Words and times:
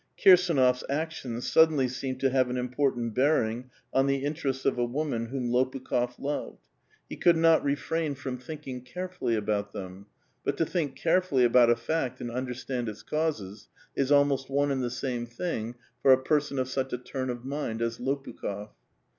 Kirsdnof's 0.17 0.83
actions 0.89 1.45
suddenly 1.45 1.87
seem 1.87 2.15
to 2.17 2.31
have 2.31 2.49
an 2.49 2.57
important 2.57 3.13
bearing 3.13 3.69
on 3.93 4.07
the 4.07 4.25
interests 4.25 4.65
of 4.65 4.79
a 4.79 4.83
woman 4.83 5.27
whom 5.27 5.51
Lopukh6f 5.51 6.17
loved. 6.17 6.57
He 7.07 7.15
could 7.15 7.37
not 7.37 7.63
refrain 7.63 8.15
from 8.15 8.39
thinking 8.39 8.81
246 8.81 8.81
A 8.81 8.81
VITAL 8.81 9.63
QUESTION. 9.63 9.73
carefully 9.77 10.03
aboat 10.03 10.03
them. 10.03 10.05
But 10.43 10.57
to 10.57 10.65
think 10.65 10.95
carefully 10.95 11.43
about 11.43 11.69
a 11.69 11.75
fact 11.75 12.19
and 12.19 12.31
understand 12.31 12.89
its 12.89 13.03
causes 13.03 13.67
is 13.95 14.11
almost 14.11 14.49
one 14.49 14.71
and 14.71 14.81
the 14.83 14.89
same 14.89 15.27
thing 15.27 15.75
for 16.01 16.11
a 16.11 16.23
person 16.23 16.57
of 16.57 16.67
such 16.67 16.91
a 16.93 16.97
turn 16.97 17.29
of 17.29 17.45
mind 17.45 17.83
as 17.83 17.99
Lopukh6f.. 17.99 18.71